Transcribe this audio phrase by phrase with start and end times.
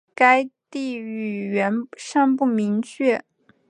[0.15, 3.23] 该地语源尚不明确。